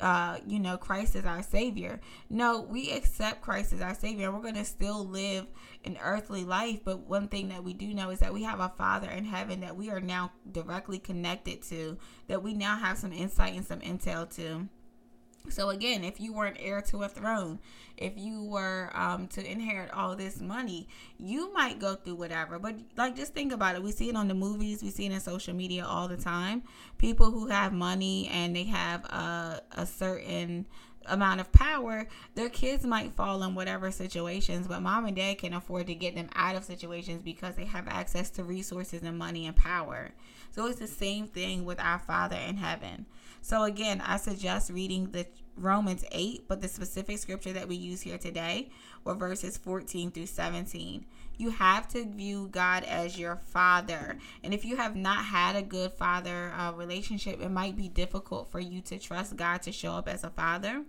uh, 0.00 0.38
you 0.46 0.58
know, 0.58 0.76
Christ 0.76 1.16
as 1.16 1.24
our 1.24 1.42
Savior. 1.42 2.00
No, 2.28 2.60
we 2.60 2.92
accept 2.92 3.40
Christ 3.40 3.72
as 3.72 3.80
our 3.80 3.94
Savior. 3.94 4.30
We're 4.30 4.42
going 4.42 4.54
to 4.54 4.64
still 4.64 5.06
live 5.06 5.46
an 5.84 5.96
earthly 6.02 6.44
life. 6.44 6.80
But 6.84 7.08
one 7.08 7.28
thing 7.28 7.48
that 7.48 7.64
we 7.64 7.72
do 7.72 7.94
know 7.94 8.10
is 8.10 8.18
that 8.20 8.34
we 8.34 8.42
have 8.42 8.60
a 8.60 8.72
Father 8.76 9.08
in 9.08 9.24
heaven 9.24 9.60
that 9.60 9.76
we 9.76 9.90
are 9.90 10.00
now 10.00 10.32
directly 10.52 10.98
connected 10.98 11.62
to, 11.64 11.96
that 12.28 12.42
we 12.42 12.52
now 12.52 12.76
have 12.76 12.98
some 12.98 13.12
insight 13.12 13.54
and 13.54 13.64
some 13.64 13.80
intel 13.80 14.28
to. 14.36 14.68
So 15.50 15.70
again, 15.70 16.04
if 16.04 16.20
you 16.20 16.32
were 16.32 16.46
an 16.46 16.56
heir 16.58 16.80
to 16.82 17.02
a 17.02 17.08
throne, 17.08 17.58
if 17.96 18.12
you 18.16 18.44
were 18.44 18.90
um, 18.94 19.26
to 19.28 19.50
inherit 19.50 19.90
all 19.92 20.16
this 20.16 20.40
money, 20.40 20.88
you 21.18 21.52
might 21.52 21.78
go 21.78 21.94
through 21.94 22.16
whatever. 22.16 22.58
But 22.58 22.76
like, 22.96 23.16
just 23.16 23.32
think 23.32 23.52
about 23.52 23.74
it. 23.74 23.82
We 23.82 23.92
see 23.92 24.08
it 24.08 24.16
on 24.16 24.28
the 24.28 24.34
movies. 24.34 24.82
We 24.82 24.90
see 24.90 25.06
it 25.06 25.12
in 25.12 25.20
social 25.20 25.54
media 25.54 25.84
all 25.84 26.08
the 26.08 26.16
time. 26.16 26.62
People 26.98 27.30
who 27.30 27.46
have 27.48 27.72
money 27.72 28.28
and 28.28 28.54
they 28.54 28.64
have 28.64 29.04
a, 29.06 29.62
a 29.72 29.86
certain 29.86 30.66
amount 31.08 31.40
of 31.40 31.52
power, 31.52 32.06
their 32.34 32.48
kids 32.48 32.84
might 32.84 33.12
fall 33.12 33.42
in 33.42 33.54
whatever 33.54 33.90
situations, 33.90 34.66
but 34.66 34.82
mom 34.82 35.06
and 35.06 35.16
dad 35.16 35.38
can 35.38 35.54
afford 35.54 35.86
to 35.86 35.94
get 35.94 36.14
them 36.14 36.28
out 36.34 36.56
of 36.56 36.64
situations 36.64 37.22
because 37.22 37.54
they 37.56 37.64
have 37.64 37.88
access 37.88 38.30
to 38.30 38.44
resources 38.44 39.02
and 39.02 39.18
money 39.18 39.46
and 39.46 39.56
power. 39.56 40.10
So 40.50 40.66
it's 40.66 40.78
the 40.78 40.86
same 40.86 41.26
thing 41.26 41.64
with 41.64 41.80
our 41.80 41.98
Father 41.98 42.36
in 42.36 42.56
heaven. 42.56 43.06
So 43.42 43.64
again, 43.64 44.00
I 44.00 44.16
suggest 44.16 44.70
reading 44.70 45.10
the 45.10 45.26
Romans 45.56 46.04
8, 46.12 46.44
but 46.48 46.60
the 46.60 46.68
specific 46.68 47.18
scripture 47.18 47.52
that 47.52 47.68
we 47.68 47.76
use 47.76 48.02
here 48.02 48.18
today 48.18 48.68
were 49.04 49.14
verses 49.14 49.56
14 49.56 50.10
through 50.10 50.26
17. 50.26 51.06
You 51.38 51.50
have 51.50 51.88
to 51.88 52.04
view 52.04 52.48
God 52.50 52.84
as 52.84 53.18
your 53.18 53.36
father. 53.36 54.18
And 54.42 54.52
if 54.54 54.64
you 54.64 54.76
have 54.76 54.96
not 54.96 55.24
had 55.24 55.56
a 55.56 55.62
good 55.62 55.92
father 55.92 56.52
uh, 56.56 56.72
relationship, 56.72 57.40
it 57.40 57.50
might 57.50 57.76
be 57.76 57.88
difficult 57.88 58.50
for 58.50 58.60
you 58.60 58.80
to 58.82 58.98
trust 58.98 59.36
God 59.36 59.62
to 59.62 59.72
show 59.72 59.92
up 59.92 60.08
as 60.08 60.24
a 60.24 60.30
father. 60.30 60.84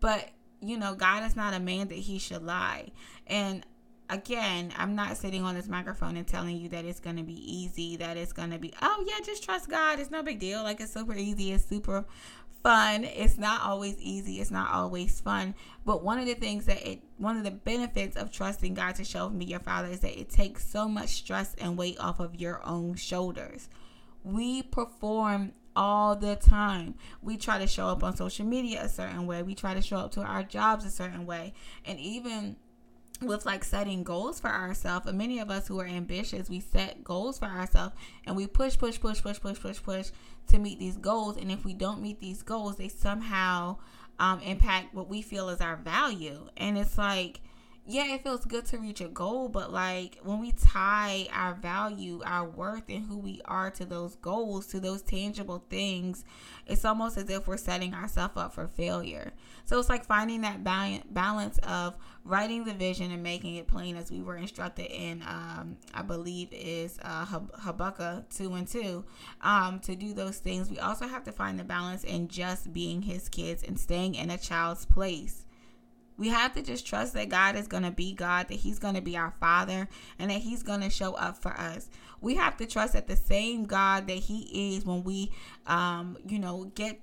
But, 0.00 0.30
you 0.60 0.78
know, 0.78 0.94
God 0.94 1.24
is 1.24 1.36
not 1.36 1.54
a 1.54 1.60
man 1.60 1.88
that 1.88 1.94
he 1.98 2.18
should 2.18 2.44
lie. 2.44 2.92
And 3.26 3.64
again, 4.10 4.72
I'm 4.76 4.94
not 4.94 5.16
sitting 5.16 5.42
on 5.42 5.54
this 5.54 5.68
microphone 5.68 6.16
and 6.16 6.26
telling 6.26 6.56
you 6.56 6.68
that 6.70 6.84
it's 6.84 7.00
going 7.00 7.16
to 7.16 7.22
be 7.22 7.34
easy, 7.34 7.96
that 7.96 8.16
it's 8.16 8.32
going 8.32 8.50
to 8.50 8.58
be, 8.58 8.72
oh, 8.82 9.04
yeah, 9.06 9.24
just 9.24 9.42
trust 9.42 9.68
God. 9.68 9.98
It's 9.98 10.10
no 10.10 10.22
big 10.22 10.38
deal. 10.38 10.62
Like, 10.62 10.80
it's 10.80 10.92
super 10.92 11.14
easy. 11.14 11.52
It's 11.52 11.64
super 11.64 12.04
fun. 12.62 13.04
It's 13.04 13.38
not 13.38 13.62
always 13.62 13.96
easy. 14.00 14.40
It's 14.40 14.50
not 14.50 14.70
always 14.72 15.20
fun. 15.20 15.54
But 15.84 16.02
one 16.02 16.18
of 16.18 16.26
the 16.26 16.34
things 16.34 16.66
that 16.66 16.84
it, 16.86 17.00
one 17.16 17.36
of 17.36 17.44
the 17.44 17.50
benefits 17.50 18.16
of 18.16 18.32
trusting 18.32 18.74
God 18.74 18.96
to 18.96 19.04
show 19.04 19.28
me 19.28 19.44
your 19.44 19.60
father 19.60 19.88
is 19.88 20.00
that 20.00 20.18
it 20.18 20.30
takes 20.30 20.68
so 20.68 20.88
much 20.88 21.10
stress 21.10 21.54
and 21.58 21.76
weight 21.76 21.98
off 22.00 22.20
of 22.20 22.34
your 22.34 22.60
own 22.66 22.96
shoulders. 22.96 23.68
We 24.24 24.62
perform 24.62 25.52
all 25.76 26.16
the 26.16 26.34
time. 26.36 26.94
We 27.22 27.36
try 27.36 27.58
to 27.58 27.66
show 27.66 27.86
up 27.86 28.02
on 28.02 28.16
social 28.16 28.46
media 28.46 28.82
a 28.82 28.88
certain 28.88 29.26
way. 29.26 29.42
We 29.42 29.54
try 29.54 29.74
to 29.74 29.82
show 29.82 29.98
up 29.98 30.12
to 30.12 30.22
our 30.22 30.42
jobs 30.42 30.84
a 30.84 30.90
certain 30.90 31.26
way. 31.26 31.52
And 31.84 32.00
even 32.00 32.56
with 33.22 33.46
like 33.46 33.64
setting 33.64 34.02
goals 34.02 34.38
for 34.40 34.50
ourselves 34.50 35.06
and 35.06 35.16
many 35.16 35.38
of 35.38 35.50
us 35.50 35.66
who 35.66 35.80
are 35.80 35.86
ambitious 35.86 36.50
we 36.50 36.60
set 36.60 37.02
goals 37.02 37.38
for 37.38 37.46
ourselves 37.46 37.94
and 38.26 38.36
we 38.36 38.46
push 38.46 38.76
push 38.76 39.00
push 39.00 39.22
push 39.22 39.40
push 39.40 39.58
push 39.58 39.82
push 39.82 40.10
to 40.48 40.58
meet 40.58 40.78
these 40.78 40.96
goals. 40.96 41.36
And 41.36 41.50
if 41.50 41.64
we 41.64 41.74
don't 41.74 42.02
meet 42.02 42.20
these 42.20 42.42
goals 42.42 42.76
they 42.76 42.88
somehow 42.88 43.78
um, 44.18 44.40
impact 44.40 44.94
what 44.94 45.08
we 45.08 45.22
feel 45.22 45.48
is 45.48 45.60
our 45.60 45.76
value. 45.76 46.48
And 46.56 46.78
it's 46.78 46.98
like 46.98 47.40
yeah, 47.88 48.14
it 48.14 48.24
feels 48.24 48.44
good 48.44 48.66
to 48.66 48.78
reach 48.78 49.00
a 49.00 49.06
goal, 49.06 49.48
but 49.48 49.72
like 49.72 50.18
when 50.24 50.40
we 50.40 50.50
tie 50.52 51.28
our 51.32 51.54
value, 51.54 52.20
our 52.24 52.48
worth, 52.48 52.82
and 52.88 53.06
who 53.06 53.16
we 53.16 53.40
are 53.44 53.70
to 53.70 53.84
those 53.84 54.16
goals, 54.16 54.66
to 54.68 54.80
those 54.80 55.02
tangible 55.02 55.64
things, 55.70 56.24
it's 56.66 56.84
almost 56.84 57.16
as 57.16 57.30
if 57.30 57.46
we're 57.46 57.56
setting 57.56 57.94
ourselves 57.94 58.36
up 58.36 58.54
for 58.54 58.66
failure. 58.66 59.32
So 59.66 59.78
it's 59.78 59.88
like 59.88 60.04
finding 60.04 60.40
that 60.40 60.64
balance 60.64 61.58
of 61.58 61.96
writing 62.24 62.64
the 62.64 62.74
vision 62.74 63.12
and 63.12 63.22
making 63.22 63.54
it 63.54 63.68
plain, 63.68 63.96
as 63.96 64.10
we 64.10 64.20
were 64.20 64.36
instructed 64.36 64.86
in, 64.86 65.22
um, 65.22 65.76
I 65.94 66.02
believe, 66.02 66.48
is 66.52 66.98
uh, 67.02 67.24
Habakkuk 67.24 68.28
2 68.30 68.52
and 68.54 68.66
2. 68.66 69.04
Um, 69.42 69.78
to 69.80 69.94
do 69.94 70.12
those 70.12 70.38
things, 70.38 70.68
we 70.70 70.80
also 70.80 71.06
have 71.06 71.22
to 71.24 71.32
find 71.32 71.56
the 71.56 71.64
balance 71.64 72.02
in 72.02 72.26
just 72.26 72.72
being 72.72 73.02
his 73.02 73.28
kids 73.28 73.62
and 73.62 73.78
staying 73.78 74.16
in 74.16 74.30
a 74.30 74.38
child's 74.38 74.84
place. 74.84 75.45
We 76.16 76.28
have 76.28 76.54
to 76.54 76.62
just 76.62 76.86
trust 76.86 77.14
that 77.14 77.28
God 77.28 77.56
is 77.56 77.66
going 77.68 77.82
to 77.82 77.90
be 77.90 78.12
God, 78.12 78.48
that 78.48 78.54
He's 78.54 78.78
going 78.78 78.94
to 78.94 79.00
be 79.00 79.16
our 79.16 79.34
Father, 79.40 79.88
and 80.18 80.30
that 80.30 80.40
He's 80.40 80.62
going 80.62 80.80
to 80.80 80.90
show 80.90 81.14
up 81.14 81.40
for 81.42 81.52
us. 81.52 81.88
We 82.20 82.36
have 82.36 82.56
to 82.58 82.66
trust 82.66 82.94
that 82.94 83.06
the 83.06 83.16
same 83.16 83.64
God 83.64 84.06
that 84.08 84.18
He 84.18 84.74
is 84.74 84.84
when 84.84 85.04
we, 85.04 85.32
um, 85.66 86.16
you 86.26 86.38
know, 86.38 86.70
get 86.74 87.00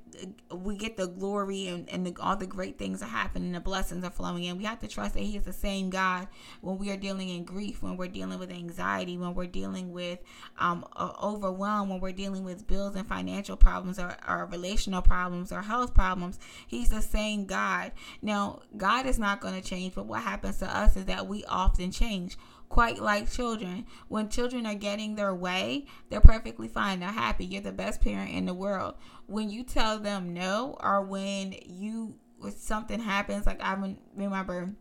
we 0.51 0.77
get 0.77 0.97
the 0.97 1.07
glory 1.07 1.67
and, 1.67 1.89
and 1.89 2.05
the, 2.05 2.15
all 2.21 2.35
the 2.35 2.47
great 2.47 2.77
things 2.77 3.01
are 3.01 3.07
happening, 3.07 3.51
the 3.51 3.59
blessings 3.59 4.03
are 4.03 4.11
flowing 4.11 4.43
in. 4.43 4.57
We 4.57 4.63
have 4.65 4.79
to 4.79 4.87
trust 4.87 5.13
that 5.13 5.21
He 5.21 5.37
is 5.37 5.45
the 5.45 5.53
same 5.53 5.89
God 5.89 6.27
when 6.61 6.77
we 6.77 6.91
are 6.91 6.97
dealing 6.97 7.29
in 7.29 7.43
grief, 7.43 7.81
when 7.81 7.97
we're 7.97 8.07
dealing 8.07 8.39
with 8.39 8.51
anxiety, 8.51 9.17
when 9.17 9.33
we're 9.33 9.45
dealing 9.45 9.91
with 9.91 10.19
um, 10.57 10.85
overwhelm, 11.21 11.89
when 11.89 11.99
we're 11.99 12.11
dealing 12.11 12.43
with 12.43 12.67
bills 12.67 12.95
and 12.95 13.07
financial 13.07 13.55
problems 13.55 13.99
or, 13.99 14.15
or 14.27 14.45
relational 14.45 15.01
problems 15.01 15.51
or 15.51 15.61
health 15.61 15.93
problems. 15.93 16.39
He's 16.67 16.89
the 16.89 17.01
same 17.01 17.45
God. 17.45 17.91
Now, 18.21 18.61
God 18.77 19.05
is 19.05 19.19
not 19.19 19.41
going 19.41 19.59
to 19.59 19.67
change, 19.67 19.95
but 19.95 20.05
what 20.05 20.21
happens 20.21 20.57
to 20.59 20.77
us 20.77 20.95
is 20.95 21.05
that 21.05 21.27
we 21.27 21.43
often 21.45 21.91
change 21.91 22.37
quite 22.69 22.99
like 22.99 23.31
children. 23.31 23.85
When 24.07 24.29
children 24.29 24.65
are 24.65 24.75
getting 24.75 25.15
their 25.15 25.33
way, 25.33 25.85
they're 26.09 26.21
perfectly 26.21 26.67
fine. 26.67 26.99
They're 26.99 27.09
happy. 27.09 27.45
You're 27.45 27.61
the 27.61 27.71
best 27.71 28.01
parent 28.01 28.31
in 28.31 28.45
the 28.45 28.53
world. 28.53 28.95
When 29.27 29.49
you 29.49 29.63
tell 29.63 29.99
them 29.99 30.33
no, 30.33 30.77
or 30.81 31.01
when 31.01 31.55
you 31.65 32.15
something 32.55 32.99
happens, 32.99 33.45
like 33.45 33.63
I 33.63 33.77
remember 34.15 34.75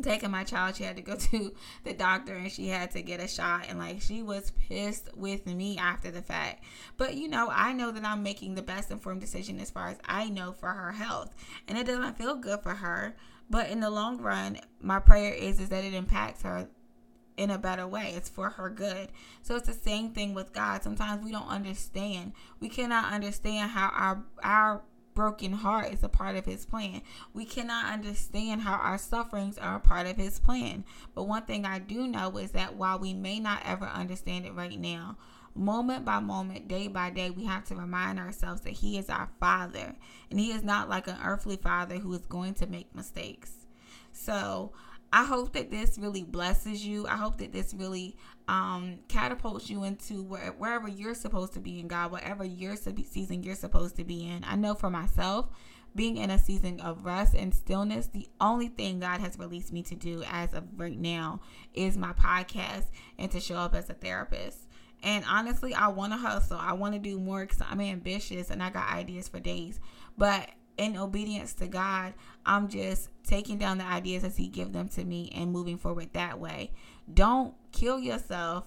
taking 0.00 0.30
my 0.30 0.44
child 0.44 0.74
she 0.76 0.84
had 0.84 0.96
to 0.96 1.02
go 1.02 1.16
to 1.30 1.52
the 1.84 1.92
doctor 1.92 2.34
and 2.34 2.50
she 2.50 2.68
had 2.68 2.90
to 2.90 3.02
get 3.02 3.20
a 3.20 3.28
shot 3.28 3.66
and 3.68 3.78
like 3.78 4.00
she 4.00 4.22
was 4.22 4.52
pissed 4.52 5.08
with 5.16 5.46
me 5.46 5.76
after 5.78 6.10
the 6.10 6.22
fact 6.22 6.64
but 6.96 7.14
you 7.14 7.28
know 7.28 7.48
i 7.52 7.72
know 7.72 7.90
that 7.90 8.04
i'm 8.04 8.22
making 8.22 8.54
the 8.54 8.62
best 8.62 8.90
informed 8.90 9.20
decision 9.20 9.60
as 9.60 9.70
far 9.70 9.88
as 9.88 9.98
i 10.06 10.28
know 10.28 10.52
for 10.52 10.70
her 10.70 10.92
health 10.92 11.34
and 11.68 11.78
it 11.78 11.86
doesn't 11.86 12.16
feel 12.16 12.34
good 12.34 12.60
for 12.62 12.74
her 12.74 13.14
but 13.50 13.68
in 13.68 13.80
the 13.80 13.90
long 13.90 14.18
run 14.20 14.58
my 14.80 14.98
prayer 14.98 15.32
is 15.32 15.60
is 15.60 15.68
that 15.68 15.84
it 15.84 15.94
impacts 15.94 16.42
her 16.42 16.68
in 17.36 17.50
a 17.50 17.58
better 17.58 17.86
way. 17.86 18.12
It's 18.14 18.28
for 18.28 18.50
her 18.50 18.70
good. 18.70 19.08
So 19.42 19.56
it's 19.56 19.66
the 19.66 19.72
same 19.72 20.10
thing 20.10 20.34
with 20.34 20.52
God. 20.52 20.82
Sometimes 20.82 21.24
we 21.24 21.32
don't 21.32 21.48
understand. 21.48 22.32
We 22.60 22.68
cannot 22.68 23.12
understand 23.12 23.70
how 23.70 23.90
our 23.94 24.24
our 24.42 24.82
broken 25.14 25.52
heart 25.52 25.92
is 25.92 26.02
a 26.02 26.08
part 26.08 26.36
of 26.36 26.44
his 26.44 26.64
plan. 26.64 27.02
We 27.34 27.44
cannot 27.44 27.92
understand 27.92 28.62
how 28.62 28.74
our 28.74 28.98
sufferings 28.98 29.58
are 29.58 29.76
a 29.76 29.80
part 29.80 30.06
of 30.06 30.16
his 30.16 30.38
plan. 30.38 30.84
But 31.14 31.24
one 31.24 31.42
thing 31.42 31.64
I 31.64 31.78
do 31.78 32.06
know 32.06 32.36
is 32.38 32.52
that 32.52 32.76
while 32.76 32.98
we 32.98 33.12
may 33.12 33.38
not 33.38 33.62
ever 33.64 33.84
understand 33.86 34.46
it 34.46 34.54
right 34.54 34.78
now, 34.78 35.16
moment 35.54 36.04
by 36.04 36.20
moment, 36.20 36.68
day 36.68 36.88
by 36.88 37.10
day, 37.10 37.30
we 37.30 37.44
have 37.44 37.64
to 37.64 37.74
remind 37.74 38.18
ourselves 38.18 38.62
that 38.62 38.72
he 38.72 38.98
is 38.98 39.10
our 39.10 39.28
father 39.38 39.94
and 40.30 40.40
he 40.40 40.50
is 40.50 40.62
not 40.62 40.88
like 40.88 41.06
an 41.08 41.18
earthly 41.24 41.56
father 41.56 41.96
who 41.96 42.12
is 42.14 42.26
going 42.26 42.54
to 42.54 42.66
make 42.66 42.94
mistakes. 42.94 43.52
So, 44.12 44.72
I 45.12 45.24
hope 45.24 45.52
that 45.52 45.70
this 45.70 45.98
really 45.98 46.22
blesses 46.22 46.84
you. 46.84 47.06
I 47.06 47.16
hope 47.16 47.36
that 47.38 47.52
this 47.52 47.74
really 47.74 48.16
um, 48.48 49.00
catapults 49.08 49.68
you 49.68 49.84
into 49.84 50.22
where, 50.22 50.52
wherever 50.52 50.88
you're 50.88 51.14
supposed 51.14 51.52
to 51.52 51.60
be 51.60 51.80
in 51.80 51.88
God, 51.88 52.12
whatever 52.12 52.44
your 52.44 52.76
season 52.76 53.42
you're 53.42 53.54
supposed 53.54 53.96
to 53.96 54.04
be 54.04 54.26
in. 54.26 54.42
I 54.44 54.56
know 54.56 54.74
for 54.74 54.88
myself, 54.88 55.50
being 55.94 56.16
in 56.16 56.30
a 56.30 56.38
season 56.38 56.80
of 56.80 57.04
rest 57.04 57.34
and 57.34 57.54
stillness, 57.54 58.06
the 58.06 58.26
only 58.40 58.68
thing 58.68 59.00
God 59.00 59.20
has 59.20 59.38
released 59.38 59.72
me 59.72 59.82
to 59.82 59.94
do 59.94 60.24
as 60.30 60.54
of 60.54 60.64
right 60.76 60.98
now 60.98 61.40
is 61.74 61.98
my 61.98 62.14
podcast 62.14 62.86
and 63.18 63.30
to 63.30 63.40
show 63.40 63.56
up 63.56 63.74
as 63.74 63.90
a 63.90 63.94
therapist. 63.94 64.68
And 65.02 65.24
honestly, 65.28 65.74
I 65.74 65.88
want 65.88 66.12
to 66.12 66.16
hustle. 66.16 66.58
I 66.58 66.72
want 66.72 66.94
to 66.94 67.00
do 67.00 67.18
more 67.18 67.42
because 67.42 67.60
I'm 67.68 67.80
ambitious 67.80 68.50
and 68.50 68.62
I 68.62 68.70
got 68.70 68.90
ideas 68.90 69.28
for 69.28 69.40
days. 69.40 69.80
But 70.16 70.48
in 70.76 70.96
obedience 70.96 71.52
to 71.54 71.66
God, 71.66 72.14
I'm 72.44 72.68
just 72.68 73.08
taking 73.24 73.58
down 73.58 73.78
the 73.78 73.84
ideas 73.84 74.24
as 74.24 74.36
He 74.36 74.48
give 74.48 74.72
them 74.72 74.88
to 74.90 75.04
me 75.04 75.32
and 75.34 75.52
moving 75.52 75.78
forward 75.78 76.10
that 76.12 76.38
way. 76.38 76.70
Don't 77.12 77.54
kill 77.72 77.98
yourself 77.98 78.64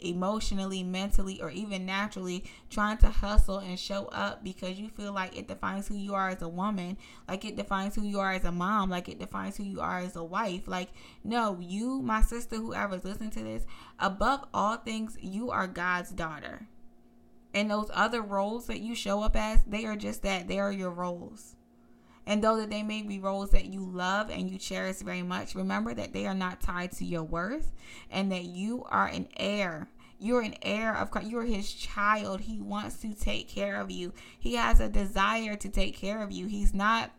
emotionally, 0.00 0.82
mentally, 0.82 1.40
or 1.40 1.50
even 1.50 1.84
naturally 1.84 2.44
trying 2.70 2.96
to 2.98 3.08
hustle 3.08 3.58
and 3.58 3.78
show 3.78 4.06
up 4.06 4.44
because 4.44 4.78
you 4.78 4.88
feel 4.88 5.12
like 5.12 5.36
it 5.36 5.48
defines 5.48 5.88
who 5.88 5.96
you 5.96 6.14
are 6.14 6.28
as 6.28 6.42
a 6.42 6.48
woman, 6.48 6.96
like 7.28 7.44
it 7.44 7.56
defines 7.56 7.94
who 7.94 8.02
you 8.02 8.20
are 8.20 8.32
as 8.32 8.44
a 8.44 8.52
mom, 8.52 8.90
like 8.90 9.08
it 9.08 9.18
defines 9.18 9.56
who 9.56 9.64
you 9.64 9.80
are 9.80 9.98
as 9.98 10.16
a 10.16 10.22
wife. 10.22 10.68
Like, 10.68 10.88
no, 11.24 11.58
you, 11.60 12.00
my 12.00 12.22
sister, 12.22 12.56
whoever's 12.56 13.04
listening 13.04 13.30
to 13.30 13.42
this, 13.42 13.66
above 13.98 14.44
all 14.54 14.76
things, 14.76 15.16
you 15.20 15.50
are 15.50 15.66
God's 15.66 16.10
daughter. 16.10 16.66
And 17.58 17.68
those 17.68 17.90
other 17.92 18.22
roles 18.22 18.68
that 18.68 18.78
you 18.78 18.94
show 18.94 19.20
up 19.20 19.34
as, 19.34 19.64
they 19.64 19.84
are 19.84 19.96
just 19.96 20.22
that. 20.22 20.46
They 20.46 20.60
are 20.60 20.70
your 20.70 20.92
roles. 20.92 21.56
And 22.24 22.44
though 22.44 22.56
that 22.58 22.70
they 22.70 22.84
may 22.84 23.02
be 23.02 23.18
roles 23.18 23.50
that 23.50 23.64
you 23.64 23.84
love 23.84 24.30
and 24.30 24.48
you 24.48 24.58
cherish 24.58 24.98
very 24.98 25.22
much, 25.22 25.56
remember 25.56 25.92
that 25.92 26.12
they 26.12 26.28
are 26.28 26.36
not 26.36 26.60
tied 26.60 26.92
to 26.92 27.04
your 27.04 27.24
worth 27.24 27.72
and 28.12 28.30
that 28.30 28.44
you 28.44 28.84
are 28.90 29.08
an 29.08 29.26
heir. 29.36 29.88
You're 30.20 30.42
an 30.42 30.54
heir 30.62 30.94
of 30.94 31.10
You're 31.24 31.42
his 31.42 31.72
child. 31.72 32.42
He 32.42 32.60
wants 32.60 32.98
to 32.98 33.12
take 33.12 33.48
care 33.48 33.80
of 33.80 33.90
you. 33.90 34.12
He 34.38 34.54
has 34.54 34.78
a 34.78 34.88
desire 34.88 35.56
to 35.56 35.68
take 35.68 35.96
care 35.96 36.22
of 36.22 36.30
you. 36.30 36.46
He's 36.46 36.72
not 36.72 37.10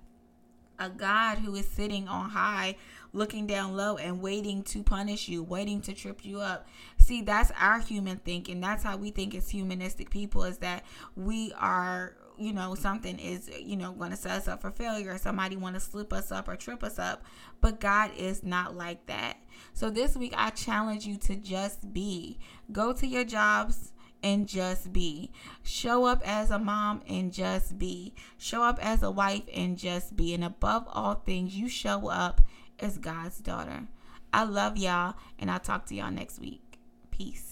a 0.80 0.90
God 0.90 1.40
who 1.40 1.54
is 1.56 1.68
sitting 1.68 2.08
on 2.08 2.30
high, 2.30 2.78
looking 3.14 3.48
down 3.48 3.76
low 3.76 3.98
and 3.98 4.22
waiting 4.22 4.64
to 4.64 4.84
punish 4.84 5.28
you, 5.28 5.44
waiting 5.44 5.82
to 5.82 5.94
trip 5.94 6.24
you 6.24 6.40
up. 6.40 6.68
See, 6.98 7.22
that's 7.22 7.52
our 7.60 7.80
human 7.80 8.18
thinking. 8.18 8.62
That's 8.62 8.84
how 8.84 8.98
we 8.98 9.12
think 9.12 9.36
as 9.36 9.50
humanistic 9.50 10.10
people 10.10 10.44
is 10.44 10.58
that 10.60 10.86
we 11.16 11.54
are 11.54 12.16
you 12.38 12.54
know 12.54 12.74
something 12.74 13.20
is 13.20 13.50
you 13.60 13.76
know 13.76 13.92
going 13.92 14.12
to 14.12 14.16
set 14.16 14.32
us 14.32 14.48
up 14.48 14.62
for 14.62 14.72
failure 14.72 15.18
somebody 15.18 15.58
want 15.58 15.76
to 15.76 15.80
slip 15.80 16.14
us 16.14 16.32
up 16.32 16.48
or 16.48 16.56
trip 16.56 16.84
us 16.84 16.98
up. 16.98 17.24
But 17.62 17.80
god 17.80 18.12
is 18.18 18.44
not 18.44 18.76
like 18.76 19.06
that. 19.08 19.38
So 19.74 19.90
this 19.90 20.16
week 20.16 20.34
i 20.38 20.50
challenge 20.50 21.06
you 21.06 21.18
to 21.18 21.36
just 21.36 21.94
be. 21.94 22.40
Go 22.72 22.94
to 22.94 23.06
your 23.06 23.26
jobs 23.26 23.92
and 24.24 24.48
just 24.48 24.92
be. 24.92 25.32
Show 25.64 26.06
up 26.06 26.22
as 26.26 26.52
a 26.52 26.60
mom 26.60 27.02
and 27.08 27.32
just 27.32 27.78
be. 27.78 28.14
Show 28.38 28.64
up 28.64 28.80
as 28.82 29.04
a 29.04 29.12
wife 29.12 29.44
and 29.54 29.78
just 29.78 30.16
be. 30.16 30.34
And 30.34 30.44
above 30.44 30.86
all 30.90 31.16
things 31.16 31.56
you 31.56 31.70
show 31.70 32.10
up 32.10 32.42
as 32.82 32.98
god's 32.98 33.40
daughter. 33.40 33.88
I 34.32 34.44
love 34.44 34.78
y'all 34.78 35.16
and 35.40 35.50
i'll 35.50 35.60
talk 35.60 35.86
to 35.88 35.96
y'all 35.96 36.12
next 36.12 36.40
week. 36.40 36.80
Peace 37.12 37.49